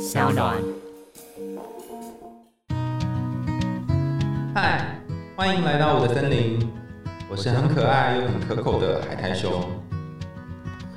[0.00, 0.56] 小暖。
[4.54, 4.98] 嗨，
[5.36, 6.66] 欢迎来到我的森林，
[7.30, 9.62] 我是很可爱又很可口的海苔熊。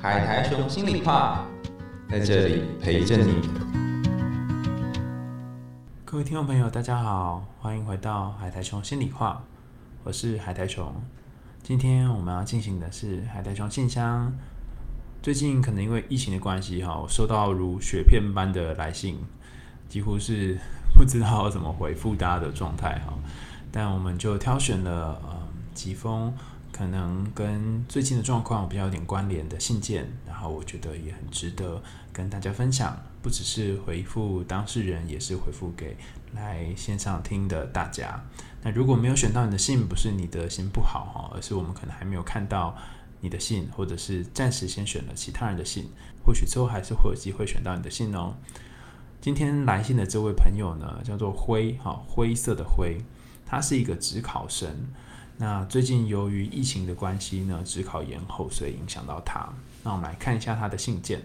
[0.00, 1.44] 海苔熊心里话，
[2.08, 3.42] 在这里陪着你。
[6.06, 9.42] 各位听众朋友，大家好，欢迎回到海苔熊心里话，
[10.02, 10.90] 我是海苔熊。
[11.62, 14.32] 今天我们要进行的是海苔熊信箱。
[15.24, 19.18] 最近可能因为疫情的关系，哈，收到如雪片般的来信，
[19.88, 20.58] 几乎是
[20.92, 23.14] 不知道怎么回复大家的状态，哈。
[23.72, 26.30] 但我们就挑选了呃几封
[26.70, 31.82] 可能跟最近的状况比较有点关联的信件，然后我觉得也很值得
[32.12, 32.94] 跟大家分享。
[33.22, 35.96] 不只是回复当事人，也是回复给
[36.34, 38.22] 来线上听的大家。
[38.62, 42.76] 那如果没有选到你的信，不是你的心不好哈，而是我们可能还没有看到。
[43.24, 45.88] 你的信，或者是暂时先选了其他人的信，
[46.22, 48.34] 或许之后还是会有机会选到你的信哦。
[49.18, 53.00] 今天来信的这位朋友呢，叫做灰，哈，灰色的灰，
[53.46, 54.68] 他是一个职考生。
[55.38, 59.48] 那最近由于疫情的关系呢，职考延后，所以影响到他。
[59.82, 61.22] 那我们来看一下他的信件。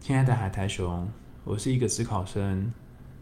[0.00, 1.08] 亲爱的海苔熊，
[1.42, 2.72] 我是一个职考生，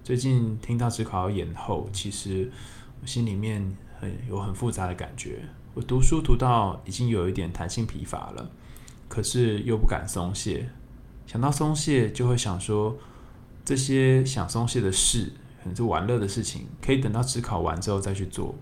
[0.05, 2.53] 最近听到职考延后，其实
[3.01, 5.41] 我心里面很有很复杂的感觉。
[5.75, 8.51] 我读书读到已经有一点弹性疲乏了，
[9.09, 10.71] 可是又不敢松懈。
[11.27, 12.97] 想到松懈，就会想说
[13.65, 18.55] 这些想松懈的事，很是玩乐的事情，可以等到职考完之后再去做。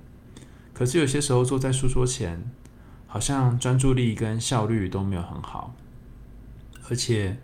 [0.72, 2.50] 可是有些时候坐在书桌前，
[3.06, 5.72] 好像专注力跟效率都没有很好。
[6.90, 7.36] 而且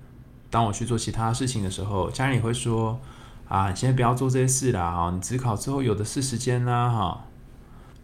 [0.51, 2.99] 当我去做其他事情的时候，家人也会说
[3.47, 7.25] ：“啊，你现在不要做这些事啦，哈，你职考之后有的是时间啦，哈。”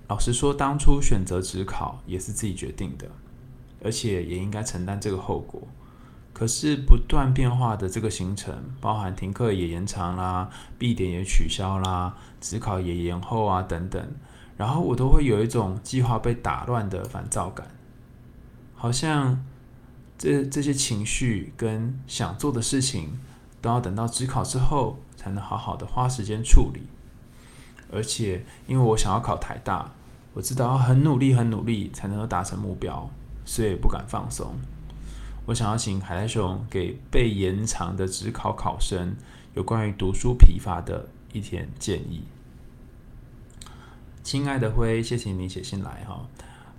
[0.08, 3.08] 老实说，当初选择职考也是自己决定的，
[3.82, 5.62] 而且也应该承担这个后果。
[6.32, 14.06] 可是不断变化的这个行程，包含停课也延长啦，闭点也取消啦，职考也延后啊等等，
[14.56, 17.66] 然后我都会有一种计划被打乱的烦躁感，
[18.75, 19.42] 好像
[20.19, 23.19] 这这些情绪跟想做的事情，
[23.62, 26.82] 都要等到职考之后才能好好的花时间处理。
[27.92, 29.92] 而且，因为我想要考台大，
[30.34, 33.08] 我知道要很努力、很努力才能够达成目标，
[33.44, 34.54] 所以不敢放松。
[35.47, 39.14] 我想要请海苔熊给被延长的职考考生
[39.54, 42.25] 有关于读书疲乏的一点建议。
[44.25, 46.26] 亲爱的辉，谢谢你写信来哈。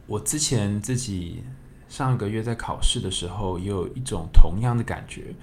[0.05, 1.43] 我之前自己
[1.87, 5.33] 上个月在考试的时候，也有一种同样的感觉，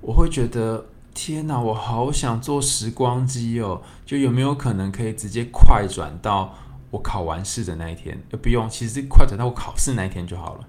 [0.00, 0.84] 我会觉得。
[1.20, 3.82] 天哪，我好想做时光机哦！
[4.06, 6.54] 就有没有可能可以直接快转到
[6.92, 8.22] 我考完试的那一天？
[8.40, 10.68] 不用，其实快转到我考试那一天就好了。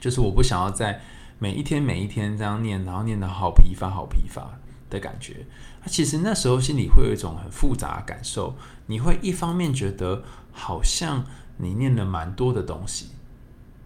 [0.00, 1.02] 就是我不想要在
[1.38, 4.58] 每一天每一天这样念，然后念得好疲乏、好疲乏
[4.88, 5.44] 的感觉。
[5.82, 8.56] 那其实那时候心里会有一种很复杂的感受，
[8.86, 10.22] 你会一方面觉得
[10.52, 11.22] 好像
[11.58, 13.10] 你念了蛮多的东西，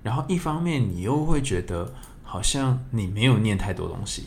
[0.04, 1.92] 然后一方面你又会觉得
[2.22, 4.26] 好像你没有念太多东西。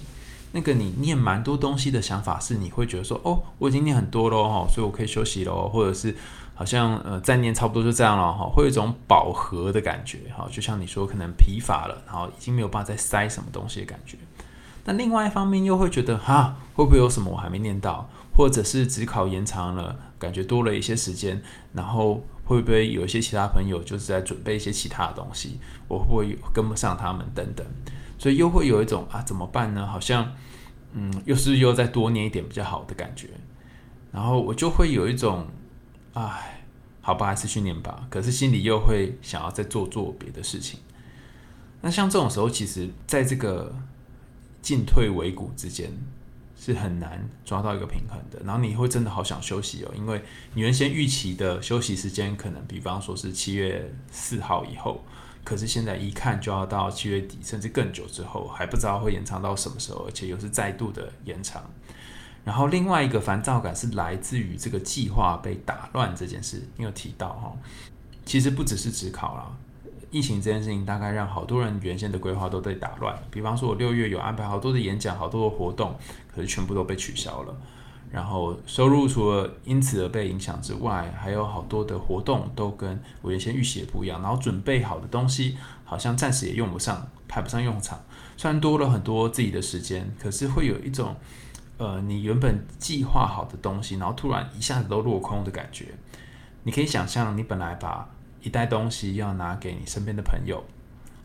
[0.55, 6.15] 那个你念蛮多东西的想法是，你会觉得说，哦，我已经念很多喽，哈，所以我可以休息喽，或者是
[6.53, 14.17] 好像呃再念差不多就这样了，哈，会有一种饱和的感觉，哈，就像你说可能疲乏了，然后已经没有办法再塞什么东西的感觉。
[14.85, 21.41] 那另外一方面又会觉得，哈，会不会有什么我还没念到，或者是只考延长了，感觉多了一些时间，
[21.73, 27.65] 然后会不会有一些其他朋友就是在准备一些其他的东西，我会不会跟不上他们等等。
[28.17, 29.85] 所以又会有一种啊怎么办呢？
[29.85, 30.31] 好像
[30.93, 33.27] 嗯，又是又再多念一点比较好的感觉。
[34.11, 35.45] 然后我就会有一种
[36.13, 36.63] 唉，
[37.01, 38.07] 好吧，还是去念吧。
[38.09, 40.79] 可是心里又会想要再做做别的事情。
[41.81, 43.75] 那像这种时候，其实在这个
[44.61, 45.91] 进退维谷之间
[46.57, 48.39] 是很难抓到一个平衡的。
[48.45, 50.21] 然后你会真的好想休息哦，因为
[50.53, 55.03] 你原先预期的休息时间可能，比方说是七月四号以后。
[55.43, 61.63] 可是现在一看就要到七月底，甚至更久之后，还不知道会延长到什么时候，而且又是再度的延长。
[62.43, 66.67] 然后另外一个烦躁感是来自于这个计划被打乱这件事。
[66.77, 67.55] 你有提到哈，
[68.25, 69.55] 其实不只是只考啦，
[70.15, 73.13] 疫情这件事情大概让好多人原先的规划都被打乱。
[73.29, 75.93] 比方说，我六月有安排好多的演讲、好多的活动，
[76.33, 77.53] 可是全部都被取消了。
[78.09, 84.21] 然后收入除了因此而被影响之外，还有好多的活动都跟我原先预习不一样。
[84.21, 87.99] 然后准备好的东西好像暂时也用不上，派不上用场。
[88.37, 91.13] 虽然多了很多自己的时间，可是会有一种，
[91.77, 95.87] 呃，你原本计划好的东西，然后突然一下子都落空的感觉。
[96.63, 98.09] 你可以想象，你本来把
[98.45, 100.63] 一袋东西要拿给你身边的朋友，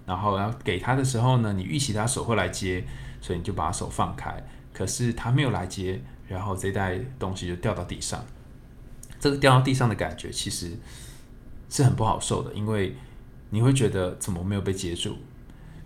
[0.05, 2.85] 然后要给他的时候呢，你预期他手会来接。
[3.23, 4.35] 所以你就把手放开。
[4.73, 8.25] 可是他没有来接，然后这袋东西就掉到地上。
[9.19, 10.71] 这个掉到地上的感觉其实
[11.69, 12.97] 是很不好受的，因为
[13.51, 15.19] 你会觉得怎么没有被接住。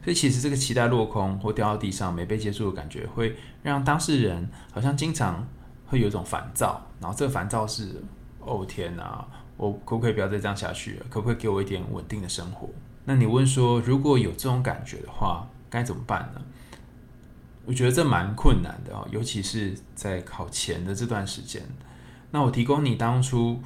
[0.05, 3.35] 所以其实这个期待落空或掉到地上没被接住的感觉，会
[3.65, 5.45] 让当事人好像经常
[5.87, 6.81] 会有一种烦躁。
[7.01, 8.01] 然后这个烦躁是：
[8.39, 11.07] 哦天哪，我可不可以不要再这样下去了？
[11.09, 12.69] 可不可以给我一点稳定的生活？
[13.05, 16.41] 那你问说，如果有这种感觉的话，该怎么办呢？
[17.67, 21.63] 我觉得这蛮困难的哦，尤其是在考前的这段时间。
[22.31, 23.61] 那我提供你当初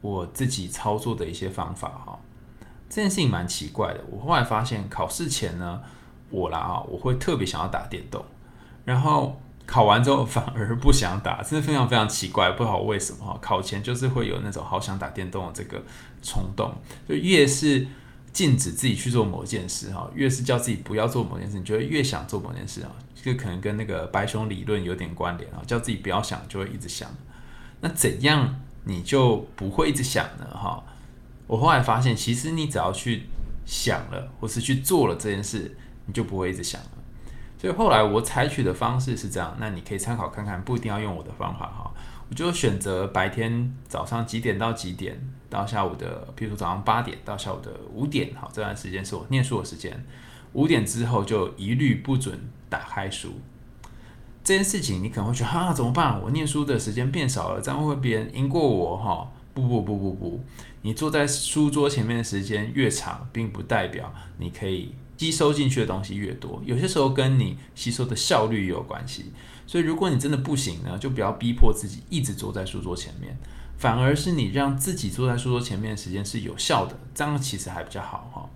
[0.00, 2.18] 我自己操作的一些方法哈。
[2.88, 4.00] 这件事情蛮奇怪的。
[4.10, 5.80] 我后来发现，考试前呢，
[6.30, 8.24] 我啦啊，我会特别想要打电动，
[8.84, 9.40] 然后
[9.70, 13.38] 考完之后反而不想打，真的非常非常奇怪，不知道为什么哈。
[13.40, 15.80] 考前就是会有那种好想打电动的这个
[16.20, 16.74] 冲动，
[17.08, 17.86] 就越是
[18.32, 22.90] 禁止自己去做某件事哈，越是叫自己不要做某件事，你就会越想做某件事啊。
[23.14, 27.08] 这个可能跟那个白熊理论有点关联啊，叫自己不要想，就会一直想。
[27.80, 30.46] 那怎样你就不会一直想呢？
[30.52, 30.82] 哈？
[31.46, 33.26] 我后来发现，其实你只要去
[33.64, 35.76] 想了，或是去做了这件事，
[36.06, 36.88] 你就不会一直想了。
[37.60, 41.92] 所以后来我采取的方式是这样，那你可以参考看看，不一定要用我的方法哈。
[42.30, 45.20] 我就选择白天早上几点到几点，
[45.50, 50.02] 到下午的，比如说早上八点到下午的五点，好，这段时间是我念书的时间。
[50.54, 52.40] 五点之后就一律不准
[52.70, 53.34] 打开书。
[54.42, 56.18] 这件事情你可能会觉得，啊，怎么办？
[56.22, 58.96] 我念书的时间变少了，这样会不会别人赢过我？
[58.96, 59.30] 哈。
[59.52, 60.40] 不不不不不，
[60.82, 66.62] 你坐在书桌前面的时间越长，并不代表你可以吸收进去的东西越多。
[66.64, 69.26] 有些时候跟你吸收的效率也有关系。
[69.66, 73.36] 所以如果你真的不行呢，就不要逼迫自己一直坐在书桌前面，
[73.76, 78.48] 反而是你让自己坐在书桌前面的时间是有效的，这样其实还比较好哈。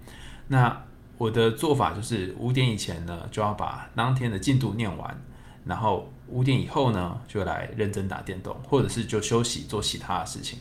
[0.49, 0.85] 那
[1.19, 5.23] 我的做法就是五点以前呢，就要把当天的进度念完，
[5.67, 10.59] 然后五点以后呢，就来认真打电动，或者是就休息做其他的事情。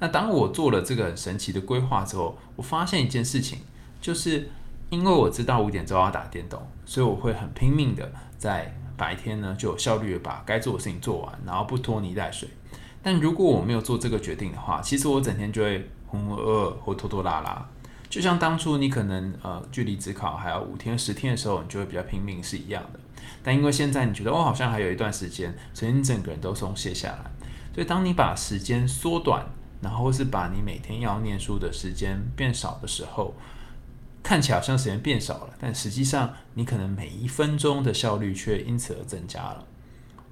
[0.00, 3.60] 那当我做了这个很神奇的规划之后，我发现一件事情，
[4.00, 4.50] 就是
[4.90, 12.48] 因为我知道五点钟要打电动，所以我会很拼命的在白天呢就有效率的把该做的事情做完，然后不拖泥带水。
[13.02, 17.66] 但如果我没有做这个决定的话，其实我整天就会浑浑噩噩或拖拖拉拉。
[18.10, 22.98] 就像当初你可能呃距离职考还有五天十天的时候，你就会比较拼命是一样的。
[23.42, 27.30] 但因为现在你觉得哦好像还有一段时间，所以你整个人都松懈下来。
[27.72, 29.46] 所以当你把时间缩短，
[29.80, 33.32] 然后是把你每天要念书的时间变少的时候，
[34.22, 39.64] 看起来好像时间变少了，但实际上你可能每一分钟的效率却因此而增加了。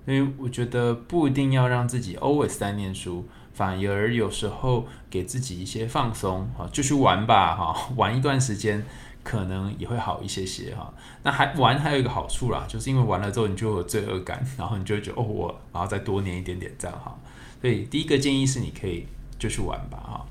[0.04, 8.84] 所以我觉得不一定要让自己 always 在念书，反而有时候给自己一些放松啊，就去玩吧哈， 玩一段时间
[9.22, 10.92] 可能也会好一些些哈。
[11.22, 17.18] 那还玩还有一个好处啦，就是因为玩了之后你就有罪恶感， 然后你就觉得哦我然后再多念一点点这样哈。
[17.60, 19.06] 所以第一个建议是你可以。
[19.40, 20.26] 就去玩吧，哈。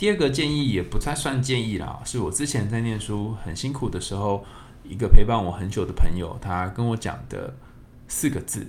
[0.00, 4.42] 第二个建议也不太算建议啦，是我之前在念书很辛苦的时候，
[4.82, 7.54] 一个陪伴我很久的朋友，他跟我讲的
[8.08, 8.66] 四个字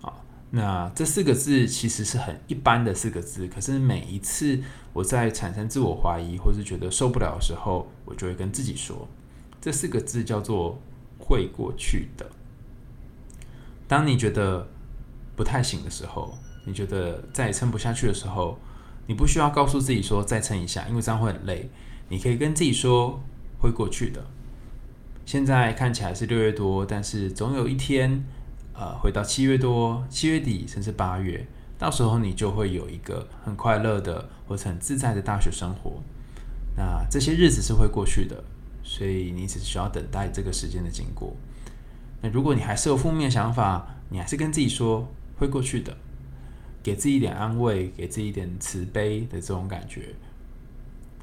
[0.00, 0.12] 啊。
[0.50, 4.60] 那这四个字其实是很一般的四个字，可是每一次
[4.92, 9.06] 我在产生自我怀疑或是觉得受不了的时候，我就会跟自己说，
[9.60, 10.76] 这四个字叫做
[11.16, 12.28] “会过去的”。
[13.86, 14.66] 当你觉得
[15.36, 16.36] 不太行的时候，
[16.66, 18.58] 你觉得再也撑不下去的时候，
[19.06, 21.68] 你不需要告诉自己说再撑一下，因为这样会很累。
[22.08, 23.20] 你可以跟自己说
[23.58, 24.24] 会过去的。
[25.24, 28.24] 现在看起来是六月多，但是总有一天，
[28.74, 31.46] 呃，回到七月多、七月底，甚至八月，
[31.78, 36.02] 到时候你就会有一个很快乐的或者很自在的大学生活。
[36.76, 38.42] 那这些日子是会过去的，
[38.82, 41.36] 所以你只需要等待这个时间的经过。
[42.20, 45.96] 那如果你还是有负面想法，你还是跟自己说会过去的。
[46.82, 50.14] 给自己一点安慰，给自己一点慈悲的这种感觉，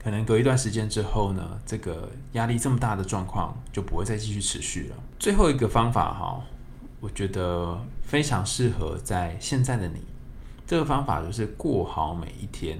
[0.01, 4.95] 可能隔一段时间之后呢，这个压力这么大的状况就不会再继续持续了。
[5.19, 6.41] 最后一个方法哈，
[6.99, 10.01] 我觉得非常适合在现在的你。
[10.65, 12.77] 这个方法就是过好每一天。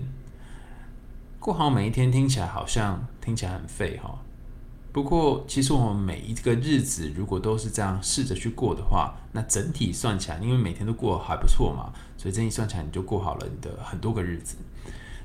[1.39, 4.19] 过好每一天听起来好像听起来很废哈。
[4.91, 14.57] 不过，其实我们每一个日子如果都是这样试着去过的话，那整体算起来，因为每天都过得还不错嘛，所以这一算起来你就过好了你的很多个日子。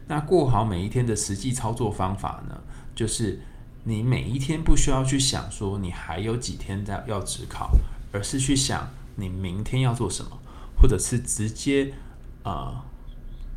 [0.06, 2.58] 那过好每一天的实际操作方法呢，
[2.94, 3.40] 就是
[3.82, 7.72] 你每一天不需要去想说你还有几天在要职考，
[8.12, 10.30] 而是去想你明天要做什么，
[10.80, 11.92] 或者是直接
[12.44, 12.72] 呃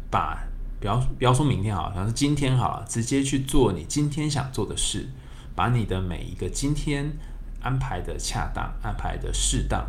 [0.10, 0.44] 把
[0.80, 5.08] 不要不要说明天好，像是今天好了，直接去做你今天想做的事。
[5.56, 7.12] 把你的每一个今天
[7.64, 9.84] 安排的恰当，安排的适当。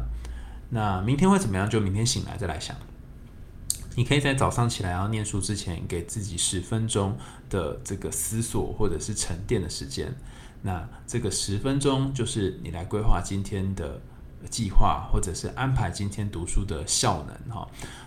[0.71, 1.69] 那明天会怎么样？
[1.69, 2.75] 就明天醒来再来想。
[3.99, 7.19] 你可以在早上起来要念书之前，给自己十分钟
[7.51, 10.15] 的这个思索或者是沉淀的时间。
[10.63, 14.01] 那这个十分钟就是你来规划今天的
[14.49, 17.67] 计划，或者是安排今天读书的效能哈。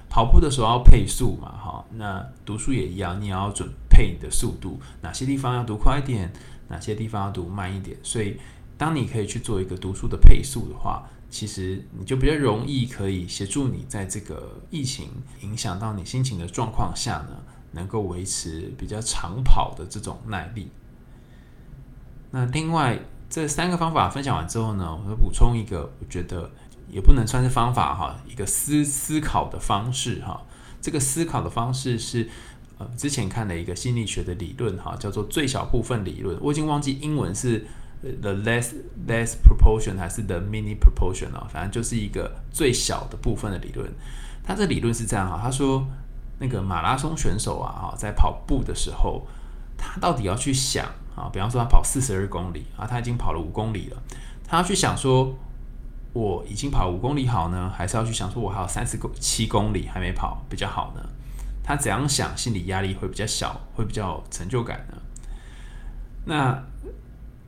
[0.09, 6.31] 跑步的时候要配速嘛哈，那读书也一样，你也要准配你的速度，哪些地方要读快一点，
[6.69, 7.97] 哪些地方要读慢一点。
[8.01, 8.39] 所以，
[8.77, 15.09] 当你可以去做一个读书的配速的话，其实你就比较容易可以协助你在这个疫情
[15.41, 17.29] 影响到你心情的状况下呢，
[17.71, 20.69] 能够维持比较长跑的这种耐力。
[22.31, 26.51] 那另外这三个方法分享完之后呢，我会补充一个，我觉得
[26.89, 30.45] 也不能算是方法哈，一个思思考的方式哈。
[30.81, 32.27] 这个思考的方式是
[32.77, 36.37] 呃之前看了一个心理学的理论哈，叫做最小部分理论。
[36.41, 37.65] 我已经忘记英文是
[38.01, 38.73] the less
[39.07, 43.91] less proportion 还是 the mini proportion 了，反正就是一个最小的部分的理论。
[44.43, 45.85] 他这理论是这样哈，他说
[46.39, 49.27] 那个马拉松选手啊哈，在跑步的时候，
[49.77, 50.85] 他到底要去想。
[51.13, 54.01] 啊，比方说他跑四十二公里啊，他已经跑了五公里了，
[54.47, 55.35] 他要去想说，
[56.13, 61.01] 我已经跑五公里好呢，还是要去想说我还有三十公七公里还没跑比较好呢？
[61.61, 64.97] 他怎样想，心理压力会比较小，会比较有成就感呢？
[66.23, 66.63] 那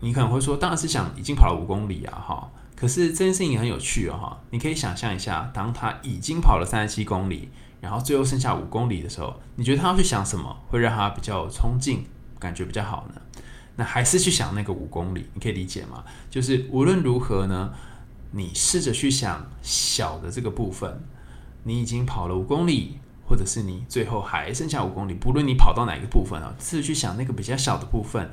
[0.04, 2.52] 你可能会说，当然是想已经跑了五公里啊，哈。
[2.76, 4.38] 可是这件事情也很有趣哦，哈。
[4.50, 7.48] 你可以想象一下，当他已经跑了三十七公里，
[7.80, 12.06] 然后最后剩下五公里的时候，你觉得他要去想什么，会让他比较有冲劲，
[12.38, 13.22] 感觉比较好呢？
[13.78, 16.04] 那还是去想那个五公里，你可以理解吗？
[16.30, 17.72] 就是无论如何呢，
[18.32, 21.02] 你试着去想小的这个部分，
[21.64, 28.30] 你已经跑了五公里，或者是你最后还剩下五公里，不论你跑到哪个部分啊，试着去想那个比较小的部分，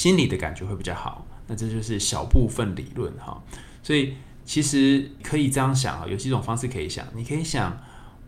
[0.00, 1.26] 心里的感觉会比较好。
[1.46, 3.42] 那这就是小部分理论哈。
[3.82, 4.14] 所以
[4.46, 7.76] 其实可以这样想啊，有几种方式可以想，你可以想。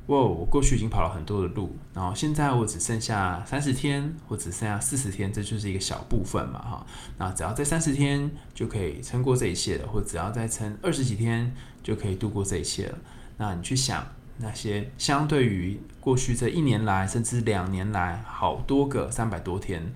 [0.07, 0.19] 哇！
[0.19, 6.87] 我过去已经跑了很多的路，然后现在我只剩下三十天，或只剩下四十天，这就是一个小部分嘛，哈。
[7.19, 12.99] 那只要在三十天就可以撑过这一切了，或只要再撑二十几天就可以度过这一切了。
[13.39, 14.05] 那你去想
[14.39, 19.95] 那些相对于过去这一年来，甚至两年来好多个三百多天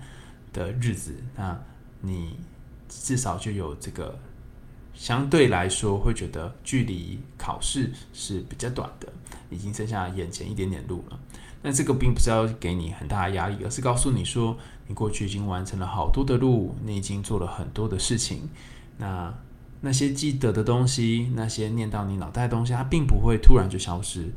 [0.57, 1.59] 的日子，那
[2.01, 2.39] 你
[2.89, 4.17] 至少就有这个。
[4.93, 9.07] 相对来说，会觉得距离考试是比较短的，
[9.51, 11.19] 已经剩下眼前一点点路了。
[11.61, 18.49] 那这个并不是要给你很大的压力，而是告诉你说，你过去已经完成了好多的路，你已经做了很多的事情。
[18.97, 19.31] 那
[19.81, 24.33] 那些记得的东西，那些念到你脑袋的东西，它并不会突然就消失。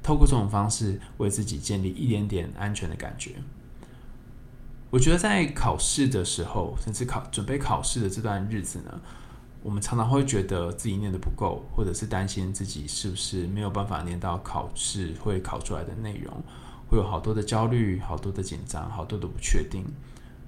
[0.00, 3.32] 透过这种方式，为自己建立一点点安全的感觉。
[4.94, 9.00] 我觉得在考试的时候，甚至考准备考试的这段日子呢。
[9.60, 16.32] 我们常常会觉得自己念的不够，或者是担心自己是不是没有办法念到考试会考出来的内容，
[16.88, 19.84] 会有好多的焦虑、好多的紧张、好多的不确定。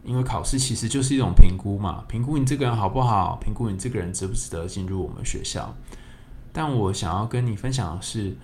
[0.04, 5.74] 因为考试其实就是一种评估嘛，评估你这个人好不好，评估你这个人值不值得进入我们学校。
[6.52, 8.36] 但我想要跟你分享的是，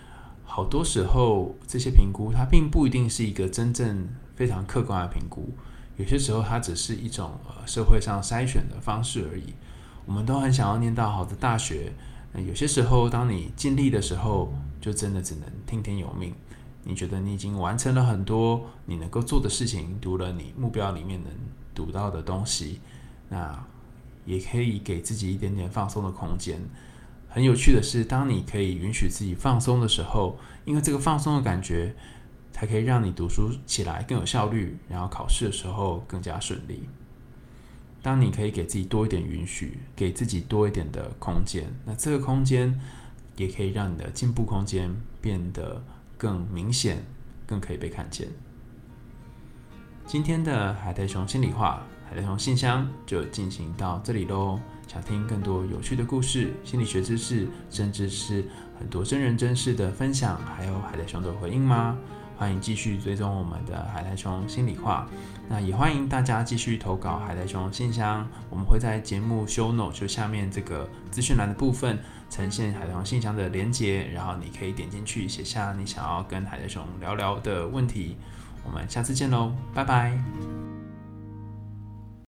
[0.42, 5.50] 好多时候这些评估它并不一定是一个真正非常客观的评估，
[5.97, 9.53] 有些时候它只是一种呃社会上筛选的方式而已。
[10.05, 11.93] 我们都很想要念到好的大学，
[12.33, 16.35] 那有些时候，当你尽力的时候，就真的只能听天由命。
[16.83, 21.33] 你觉得你已经完成了很多你能够做的事情，读了你目标里面能
[21.73, 22.81] 读到的东西，
[23.29, 23.65] 那
[24.25, 26.61] 也可以给自己一点点放松的空间。
[27.29, 31.95] 很有趣的是，当你可以允许自己放松的时候，因为这个放松的感觉，
[32.52, 36.88] 才可以让你读书起来更有效率，然后考试的时候更加顺利。
[38.02, 42.80] 当你可以给自己多一点允许，给自己多一点的空间，那这个空间
[43.37, 45.82] 也可以让你的进步空间变得
[46.18, 47.04] 更明显，
[47.47, 48.28] 更可以被看见。
[50.04, 54.61] 今天的海苔熊心里话，海苔熊信箱就进行到这里喽。
[54.88, 58.44] 想听更多有趣的故事、心理学知识，甚至是
[58.78, 61.97] 很多真人真事的分享，还有海苔熊的回应吗？
[62.37, 65.07] 欢迎继续追踪我们的海苔熊心里话，
[65.49, 71.99] 那也欢迎大家继续投稿海苔熊信箱，我们会在节目 show note 就下面这个资讯栏的部分
[72.29, 78.17] 呈现海苔熊信箱的连接，然后你可以点进去写下你想要跟海苔熊聊聊的问题。
[78.65, 80.62] 我们下次见喽，拜拜。